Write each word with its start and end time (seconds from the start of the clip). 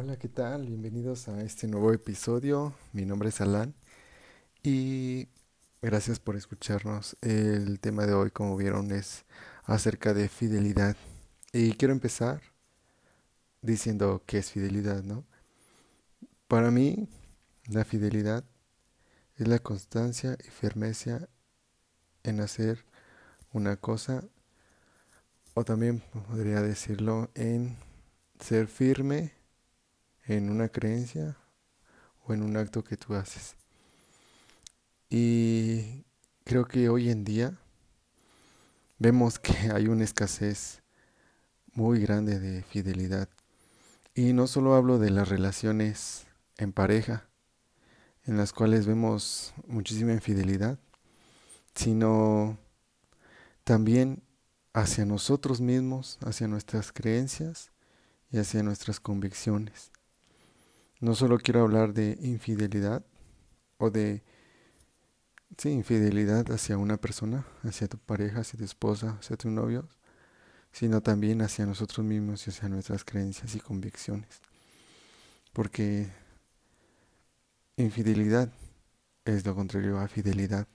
Hola, 0.00 0.16
¿qué 0.16 0.28
tal? 0.28 0.64
Bienvenidos 0.64 1.26
a 1.26 1.42
este 1.42 1.66
nuevo 1.66 1.92
episodio. 1.92 2.72
Mi 2.92 3.04
nombre 3.04 3.30
es 3.30 3.40
Alan 3.40 3.74
y 4.62 5.26
gracias 5.82 6.20
por 6.20 6.36
escucharnos. 6.36 7.16
El 7.20 7.80
tema 7.80 8.06
de 8.06 8.14
hoy, 8.14 8.30
como 8.30 8.56
vieron, 8.56 8.92
es 8.92 9.24
acerca 9.64 10.14
de 10.14 10.28
fidelidad. 10.28 10.94
Y 11.52 11.72
quiero 11.72 11.90
empezar 11.90 12.42
diciendo 13.60 14.22
qué 14.24 14.38
es 14.38 14.52
fidelidad, 14.52 15.02
¿no? 15.02 15.24
Para 16.46 16.70
mí, 16.70 17.08
la 17.66 17.84
fidelidad 17.84 18.44
es 19.34 19.48
la 19.48 19.58
constancia 19.58 20.38
y 20.46 20.48
firmeza 20.48 21.28
en 22.22 22.38
hacer 22.38 22.84
una 23.52 23.76
cosa, 23.78 24.22
o 25.54 25.64
también 25.64 26.04
podría 26.28 26.62
decirlo 26.62 27.32
en 27.34 27.76
ser 28.38 28.68
firme 28.68 29.37
en 30.28 30.50
una 30.50 30.68
creencia 30.68 31.36
o 32.24 32.34
en 32.34 32.42
un 32.42 32.56
acto 32.56 32.84
que 32.84 32.96
tú 32.96 33.14
haces. 33.14 33.56
Y 35.10 36.04
creo 36.44 36.66
que 36.66 36.88
hoy 36.90 37.10
en 37.10 37.24
día 37.24 37.58
vemos 38.98 39.38
que 39.38 39.52
hay 39.74 39.88
una 39.88 40.04
escasez 40.04 40.82
muy 41.72 42.00
grande 42.00 42.38
de 42.38 42.62
fidelidad. 42.62 43.28
Y 44.14 44.32
no 44.32 44.46
solo 44.46 44.74
hablo 44.74 44.98
de 44.98 45.10
las 45.10 45.28
relaciones 45.28 46.26
en 46.58 46.72
pareja, 46.72 47.28
en 48.24 48.36
las 48.36 48.52
cuales 48.52 48.86
vemos 48.86 49.54
muchísima 49.66 50.12
infidelidad, 50.12 50.78
sino 51.74 52.58
también 53.64 54.22
hacia 54.74 55.06
nosotros 55.06 55.60
mismos, 55.60 56.18
hacia 56.22 56.48
nuestras 56.48 56.92
creencias 56.92 57.70
y 58.30 58.38
hacia 58.38 58.62
nuestras 58.62 59.00
convicciones. 59.00 59.92
No 61.00 61.14
solo 61.14 61.38
quiero 61.38 61.62
hablar 61.62 61.94
de 61.94 62.18
infidelidad 62.20 63.04
o 63.78 63.90
de 63.90 64.24
sí, 65.56 65.70
infidelidad 65.70 66.50
hacia 66.50 66.76
una 66.76 66.96
persona, 66.96 67.46
hacia 67.62 67.88
tu 67.88 67.98
pareja, 67.98 68.40
hacia 68.40 68.58
tu 68.58 68.64
esposa, 68.64 69.16
hacia 69.20 69.36
tu 69.36 69.50
novio, 69.50 69.88
sino 70.72 71.00
también 71.00 71.40
hacia 71.42 71.66
nosotros 71.66 72.04
mismos 72.04 72.46
y 72.46 72.50
hacia 72.50 72.68
nuestras 72.68 73.04
creencias 73.04 73.54
y 73.54 73.60
convicciones. 73.60 74.40
Porque 75.52 76.08
infidelidad 77.76 78.52
es 79.24 79.46
lo 79.46 79.54
contrario 79.54 79.98
a 79.98 80.08
fidelidad. 80.08 80.66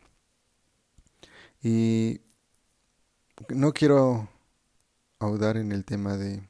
Y 1.61 2.21
no 3.49 3.73
quiero 3.73 4.29
audar 5.19 5.57
en 5.57 5.71
el 5.71 5.85
tema 5.85 6.17
de, 6.17 6.47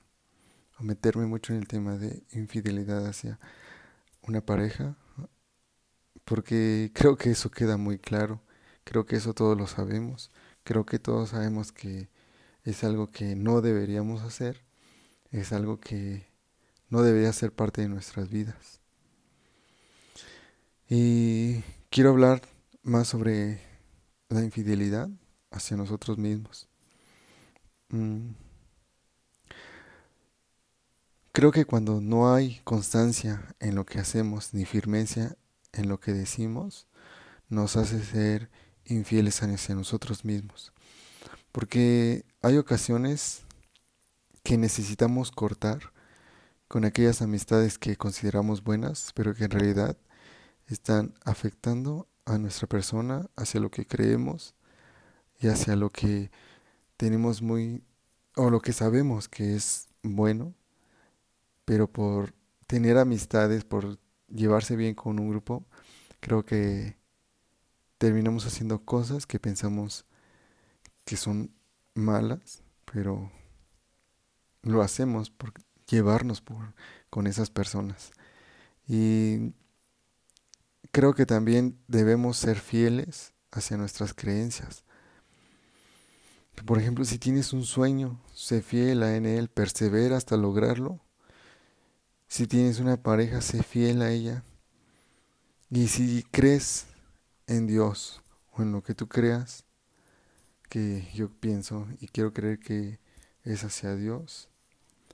o 0.80 0.83
meterme 0.83 1.26
mucho 1.26 1.53
en 1.53 1.59
el 1.59 1.67
tema 1.67 1.98
de 1.98 2.23
infidelidad 2.31 3.05
hacia 3.08 3.39
una 4.24 4.42
pareja, 4.42 4.98
porque 6.26 6.92
creo 6.94 7.18
que 7.18 7.32
eso 7.32 7.52
queda 7.52 7.78
muy 7.78 8.00
claro, 8.00 8.42
creo 8.84 9.06
que 9.06 9.16
eso 9.16 9.34
todos 9.34 9.58
lo 9.58 9.68
sabemos, 9.68 10.32
creo 10.64 10.86
que 10.86 11.00
todos 11.00 11.30
sabemos 11.30 11.72
que 11.72 12.10
es 12.64 12.84
algo 12.84 13.08
que 13.12 13.36
no 13.36 13.62
deberíamos 13.62 14.22
hacer, 14.24 14.62
es 15.32 15.52
algo 15.52 15.80
que 15.80 16.28
no 16.90 17.02
debería 17.02 17.34
ser 17.34 17.52
parte 17.52 17.82
de 17.82 17.90
nuestras 17.90 18.30
vidas. 18.30 18.80
Y 20.90 21.62
quiero 21.90 22.12
hablar 22.12 22.42
más 22.84 23.08
sobre 23.08 23.62
la 24.30 24.44
infidelidad 24.44 25.10
hacia 25.52 25.78
nosotros 25.78 26.18
mismos. 26.18 26.68
Mm. 27.90 28.32
Creo 31.36 31.52
que 31.52 31.66
cuando 31.66 32.00
no 32.00 32.31
hay 32.31 32.62
constancia 32.64 33.56
en 33.59 33.73
lo 33.73 33.88
que 33.88 33.98
hacemos 33.98 34.53
ni 34.53 34.66
firmeza 34.66 35.36
en 35.72 35.89
lo 35.89 36.00
que 36.00 36.14
decimos, 36.14 36.86
nos 37.50 37.76
hace 37.76 38.03
ser 38.03 38.52
infieles 38.86 39.42
hacia 39.42 39.73
nosotros 39.73 40.26
mismos. 40.26 40.73
Porque 41.52 42.23
hay 42.44 42.58
ocasiones 42.58 43.42
que 44.44 44.60
necesitamos 44.60 45.32
cortar 45.32 45.92
con 46.67 46.86
aquellas 46.86 47.23
amistades 47.23 47.80
que 47.80 47.98
consideramos 47.98 48.64
buenas, 48.64 49.11
pero 49.15 49.33
que 49.33 49.45
en 49.45 49.52
realidad 49.52 49.98
están 50.67 51.15
afectando 51.26 52.08
a 52.26 52.38
nuestra 52.38 52.67
persona, 52.67 53.27
hacia 53.36 53.60
lo 53.60 53.71
que 53.71 53.88
creemos 53.88 54.54
y 55.39 55.48
hacia 55.48 55.76
lo 55.76 55.89
que 55.89 56.30
tenemos 56.95 57.42
muy, 57.42 57.83
o 58.36 58.52
lo 58.52 58.61
que 58.61 58.71
sabemos 58.71 59.27
que 59.27 59.55
es 59.55 59.88
bueno 60.04 60.54
pero 61.66 61.88
por 61.92 62.34
tener 62.68 62.98
amistades, 62.98 63.64
por 63.66 64.00
llevarse 64.28 64.76
bien 64.76 64.96
con 64.96 65.20
un 65.20 65.30
grupo, 65.30 65.66
creo 66.20 66.46
que 66.46 66.98
terminamos 67.98 68.46
haciendo 68.46 68.84
cosas 68.84 69.26
que 69.26 69.40
pensamos 69.40 70.06
que 71.06 71.18
son 71.18 71.54
malas, 71.94 72.64
pero 72.92 73.32
lo 74.62 74.82
hacemos 74.82 75.30
por 75.30 75.54
llevarnos 75.88 76.44
con 77.10 77.28
esas 77.28 77.50
personas. 77.50 78.12
Y 78.88 79.54
creo 80.92 81.14
que 81.14 81.26
también 81.26 81.78
debemos 81.88 82.38
ser 82.38 82.60
fieles 82.60 83.34
hacia 83.52 83.78
nuestras 83.78 84.14
creencias. 84.14 84.84
Por 86.66 86.80
ejemplo, 86.80 87.04
si 87.04 87.20
tienes 87.20 87.52
un 87.52 87.66
sueño, 87.66 88.22
sé 88.34 88.62
fiel 88.62 89.04
a 89.04 89.16
él, 89.16 89.50
persevera 89.50 90.18
hasta 90.18 90.38
lograrlo 90.38 91.02
si 92.33 92.48
tienes 92.48 92.80
una 92.80 92.98
pareja, 92.98 93.42
sé 93.42 93.61
fiel 93.61 94.02
a 94.02 94.10
ella. 94.10 94.44
Y 95.70 95.88
si 95.88 96.23
crees 96.32 96.88
en 97.45 97.67
Dios 97.67 98.23
o 98.54 98.64
en 98.64 98.71
lo 98.71 98.82
que 98.82 98.95
tú 98.95 99.08
creas, 99.08 99.66
que 100.67 101.08
yo 101.14 101.30
pienso 101.30 101.88
y 102.02 102.08
quiero 102.08 102.33
creer 102.33 102.58
que 102.58 102.98
es 103.44 103.64
hacia 103.64 103.95
Dios, 103.95 104.49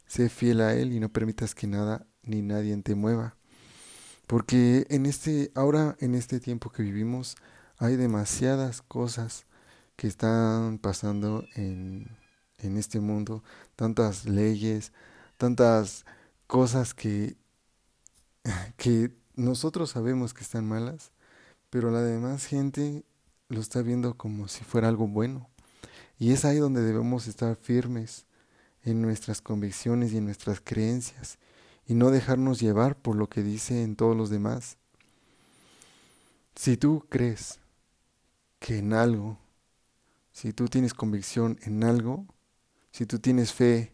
sé 0.08 0.30
fiel 0.30 0.62
a 0.62 0.74
Él 0.74 0.94
y 0.94 1.02
no 1.02 1.10
permitas 1.10 1.56
que 1.56 1.68
nada 1.68 2.08
ni 2.24 2.42
nadie 2.42 2.78
te 2.78 2.96
mueva. 2.96 3.36
Porque 4.26 4.88
en 4.90 5.06
este, 5.06 5.52
ahora 5.56 5.98
en 6.00 6.16
este 6.16 6.40
tiempo 6.40 6.70
que 6.70 6.84
vivimos, 6.84 7.36
hay 7.80 7.98
demasiadas 7.98 8.82
cosas 8.82 9.46
que 9.98 10.08
están 10.08 10.78
pasando 10.78 11.44
en, 11.56 12.16
en 12.60 12.78
este 12.78 13.02
mundo, 13.02 13.44
tantas 13.76 14.24
leyes, 14.24 14.94
tantas 15.36 16.06
cosas 16.50 16.96
que, 16.96 17.38
que 18.76 19.12
nosotros 19.36 19.92
sabemos 19.92 20.34
que 20.34 20.42
están 20.42 20.68
malas, 20.68 21.12
pero 21.70 21.92
la 21.92 22.02
demás 22.02 22.48
gente 22.48 23.06
lo 23.50 23.62
está 23.62 23.84
viendo 23.84 24.16
como 24.16 24.48
si 24.48 24.64
fuera 24.64 24.88
algo 24.88 25.08
bueno. 25.08 25.48
Y 26.18 26.32
es 26.32 26.46
ahí 26.46 26.58
donde 26.58 26.82
debemos 26.82 27.28
estar 27.28 27.56
firmes 27.56 28.26
en 28.84 29.00
nuestras 29.00 29.42
convicciones 29.42 30.12
y 30.12 30.18
en 30.18 30.26
nuestras 30.26 30.60
creencias 30.60 31.38
y 31.86 31.94
no 31.94 32.10
dejarnos 32.10 32.60
llevar 32.60 32.98
por 33.00 33.16
lo 33.16 33.30
que 33.30 33.44
dicen 33.44 33.96
todos 33.96 34.18
los 34.18 34.32
demás. 34.32 34.78
Si 36.56 36.78
tú 36.78 37.06
crees 37.10 37.60
que 38.58 38.80
en 38.80 38.94
algo, 38.94 39.38
si 40.32 40.52
tú 40.52 40.68
tienes 40.68 40.96
convicción 40.96 41.60
en 41.62 41.84
algo, 41.84 42.26
si 42.92 43.06
tú 43.06 43.20
tienes 43.20 43.54
fe 43.54 43.94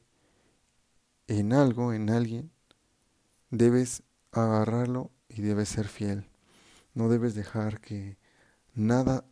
en 1.28 1.54
algo, 1.54 1.94
en 1.94 2.10
alguien, 2.10 2.52
debes 3.50 4.04
agarrarlo 4.32 5.12
y 5.30 5.42
debes 5.42 5.70
ser 5.70 5.88
fiel. 5.88 6.28
No 6.94 7.10
debes 7.10 7.36
dejar 7.36 7.82
que 7.82 8.18
nada, 8.74 9.26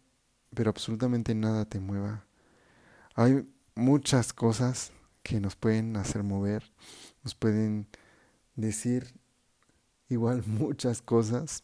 pero 0.53 0.69
absolutamente 0.69 1.35
nada 1.35 1.65
te 1.65 1.79
mueva. 1.79 2.25
Hay 3.15 3.47
muchas 3.75 4.33
cosas 4.33 4.91
que 5.21 5.39
nos 5.39 5.55
pueden 5.55 5.95
hacer 5.97 6.23
mover, 6.23 6.71
nos 7.23 7.35
pueden 7.35 7.87
decir 8.55 9.13
igual 10.09 10.43
muchas 10.47 11.01
cosas 11.01 11.63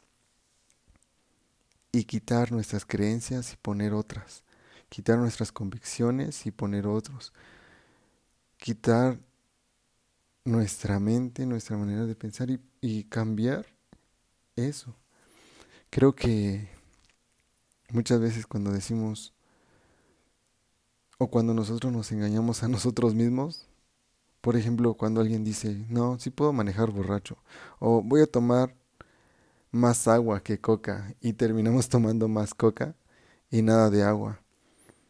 y 1.92 2.04
quitar 2.04 2.52
nuestras 2.52 2.86
creencias 2.86 3.54
y 3.54 3.58
poner 3.58 3.94
otras, 3.94 4.44
quitar 4.90 5.18
nuestras 5.18 5.52
convicciones 5.52 6.46
y 6.46 6.52
poner 6.52 6.88
otros, 6.88 7.34
quitar 8.58 9.20
nuestra 10.50 11.00
mente, 11.00 11.46
nuestra 11.46 11.78
manera 11.78 12.06
de 12.06 12.16
pensar 12.16 12.50
y, 12.82 13.04
cambiar 13.06 13.66
eso. 14.56 14.96
Creo 15.90 16.16
que 16.16 16.68
muchas 17.92 18.20
veces 18.20 18.46
cuando 18.48 18.72
decimos 18.72 19.34
o 21.18 21.30
cuando 21.30 21.54
nosotros 21.54 21.94
nos 21.94 22.12
engañamos 22.12 22.64
a 22.64 22.68
nosotros 22.68 23.14
mismos, 23.14 23.68
por 24.42 24.56
ejemplo, 24.56 24.94
cuando 24.96 25.22
alguien 25.22 25.44
dice, 25.44 25.86
no, 25.90 26.18
sí 26.20 26.30
puedo 26.30 26.54
manejar 26.54 26.92
borracho, 26.92 27.38
o 27.80 28.02
voy 28.02 28.22
a 28.22 28.28
tomar 28.28 28.76
más 29.72 30.08
agua 30.08 30.42
que 30.42 30.60
coca, 30.60 31.14
y 31.22 31.34
terminamos 31.34 31.90
tomando 31.90 32.28
más 32.28 32.54
coca 32.54 32.96
y 33.52 33.62
nada 33.62 33.90
de 33.90 34.04
agua. 34.04 34.40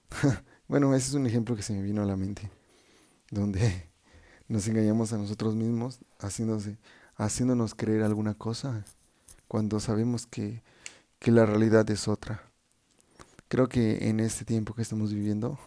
bueno, 0.67 0.93
ese 0.95 1.09
es 1.09 1.13
un 1.13 1.27
ejemplo 1.27 1.55
que 1.55 1.61
se 1.61 1.73
me 1.73 1.81
vino 1.83 2.01
a 2.01 2.05
la 2.05 2.15
mente, 2.15 2.49
donde 3.29 3.88
nos 4.49 4.67
engañamos 4.67 5.13
a 5.13 5.17
nosotros 5.17 5.55
mismos 5.55 5.99
haciéndose, 6.17 6.77
haciéndonos 7.15 7.75
creer 7.75 8.03
alguna 8.03 8.33
cosa 8.33 8.83
cuando 9.47 9.79
sabemos 9.79 10.25
que, 10.25 10.63
que 11.19 11.31
la 11.31 11.45
realidad 11.45 11.89
es 11.89 12.07
otra. 12.07 12.43
Creo 13.47 13.69
que 13.69 14.09
en 14.09 14.19
este 14.19 14.45
tiempo 14.45 14.73
que 14.73 14.81
estamos 14.81 15.13
viviendo 15.13 15.57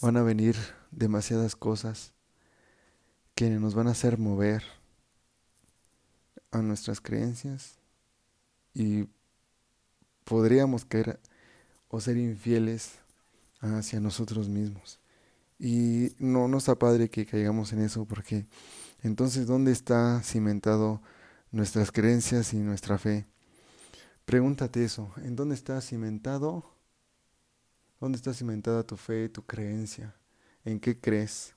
van 0.00 0.16
a 0.16 0.22
venir 0.22 0.56
demasiadas 0.90 1.54
cosas 1.54 2.12
que 3.34 3.50
nos 3.50 3.74
van 3.74 3.88
a 3.88 3.92
hacer 3.92 4.18
mover 4.18 4.62
a 6.50 6.62
nuestras 6.62 7.00
creencias 7.00 7.78
y 8.74 9.06
podríamos 10.24 10.84
caer 10.84 11.20
o 11.88 12.00
ser 12.00 12.16
infieles 12.16 12.92
hacia 13.60 14.00
nosotros 14.00 14.48
mismos. 14.48 15.01
Y 15.64 16.16
no, 16.18 16.48
no 16.48 16.58
está 16.58 16.76
padre 16.76 17.08
que 17.08 17.24
caigamos 17.24 17.72
en 17.72 17.82
eso 17.82 18.04
porque 18.04 18.48
entonces 19.00 19.46
¿dónde 19.46 19.70
está 19.70 20.20
cimentado 20.24 21.00
nuestras 21.52 21.92
creencias 21.92 22.52
y 22.52 22.56
nuestra 22.56 22.98
fe? 22.98 23.28
Pregúntate 24.24 24.84
eso, 24.84 25.12
¿en 25.18 25.36
dónde 25.36 25.54
está 25.54 25.80
cimentado? 25.80 26.64
¿Dónde 28.00 28.16
está 28.16 28.34
cimentada 28.34 28.82
tu 28.82 28.96
fe, 28.96 29.28
tu 29.28 29.46
creencia? 29.46 30.16
¿En 30.64 30.80
qué 30.80 30.98
crees? 30.98 31.54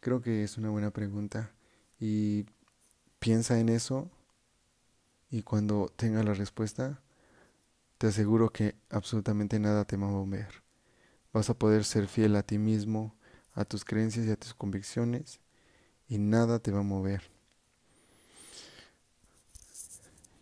Creo 0.00 0.20
que 0.20 0.44
es 0.44 0.58
una 0.58 0.68
buena 0.68 0.90
pregunta 0.90 1.50
y 1.98 2.44
piensa 3.18 3.58
en 3.58 3.70
eso 3.70 4.10
y 5.30 5.42
cuando 5.42 5.90
tenga 5.96 6.22
la 6.22 6.34
respuesta, 6.34 7.00
te 7.96 8.08
aseguro 8.08 8.50
que 8.50 8.76
absolutamente 8.90 9.58
nada 9.58 9.86
te 9.86 9.96
va 9.96 10.08
a 10.08 10.10
mover. 10.10 10.63
Vas 11.34 11.50
a 11.50 11.58
poder 11.58 11.84
ser 11.84 12.06
fiel 12.08 12.34
a 12.36 12.42
ti 12.42 12.56
mismo, 12.56 13.14
a 13.52 13.66
tus 13.66 13.84
creencias 13.84 14.24
y 14.24 14.30
a 14.30 14.36
tus 14.36 14.54
convicciones 14.54 15.40
y 16.08 16.16
nada 16.16 16.60
te 16.60 16.70
va 16.70 16.80
a 16.80 16.82
mover. 16.82 17.30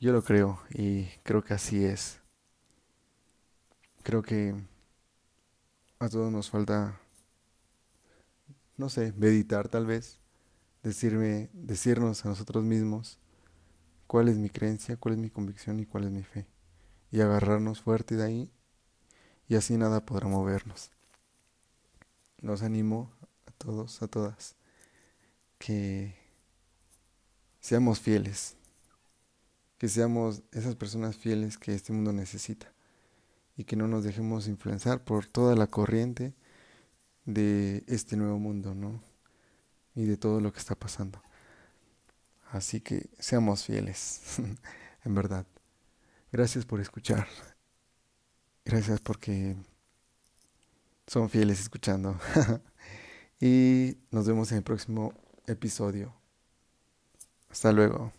Yo 0.00 0.12
lo 0.12 0.22
creo 0.22 0.60
y 0.70 1.06
creo 1.24 1.42
que 1.42 1.54
así 1.54 1.84
es. 1.84 2.20
Creo 4.04 4.22
que 4.22 4.54
a 5.98 6.08
todos 6.08 6.30
nos 6.30 6.50
falta 6.50 7.00
no 8.76 8.88
sé, 8.88 9.12
meditar 9.16 9.68
tal 9.68 9.86
vez, 9.86 10.18
decirme, 10.82 11.50
decirnos 11.52 12.24
a 12.24 12.28
nosotros 12.28 12.64
mismos 12.64 13.18
cuál 14.06 14.28
es 14.28 14.36
mi 14.36 14.50
creencia, 14.50 14.96
cuál 14.96 15.14
es 15.14 15.20
mi 15.20 15.30
convicción 15.30 15.80
y 15.80 15.86
cuál 15.86 16.04
es 16.04 16.10
mi 16.10 16.22
fe. 16.22 16.46
Y 17.10 17.20
agarrarnos 17.20 17.80
fuerte 17.80 18.16
de 18.16 18.24
ahí 18.24 18.50
y 19.52 19.54
así 19.54 19.76
nada 19.76 20.00
podrá 20.00 20.28
movernos. 20.28 20.90
Los 22.38 22.62
animo 22.62 23.12
a 23.46 23.50
todos, 23.50 24.00
a 24.00 24.08
todas, 24.08 24.56
que 25.58 26.14
seamos 27.60 28.00
fieles, 28.00 28.56
que 29.76 29.88
seamos 29.88 30.42
esas 30.52 30.74
personas 30.74 31.16
fieles 31.16 31.58
que 31.58 31.74
este 31.74 31.92
mundo 31.92 32.14
necesita 32.14 32.72
y 33.54 33.64
que 33.64 33.76
no 33.76 33.88
nos 33.88 34.04
dejemos 34.04 34.48
influenciar 34.48 35.04
por 35.04 35.26
toda 35.26 35.54
la 35.54 35.66
corriente 35.66 36.32
de 37.26 37.84
este 37.88 38.16
nuevo 38.16 38.38
mundo, 38.38 38.74
¿no? 38.74 39.02
Y 39.94 40.06
de 40.06 40.16
todo 40.16 40.40
lo 40.40 40.50
que 40.50 40.60
está 40.60 40.76
pasando. 40.76 41.22
Así 42.52 42.80
que 42.80 43.10
seamos 43.18 43.64
fieles, 43.64 44.22
en 45.04 45.14
verdad. 45.14 45.44
Gracias 46.32 46.64
por 46.64 46.80
escuchar. 46.80 47.28
Gracias 48.64 49.00
porque 49.00 49.56
son 51.06 51.28
fieles 51.28 51.60
escuchando. 51.60 52.16
y 53.40 53.98
nos 54.10 54.26
vemos 54.26 54.50
en 54.52 54.58
el 54.58 54.64
próximo 54.64 55.12
episodio. 55.46 56.14
Hasta 57.50 57.72
luego. 57.72 58.12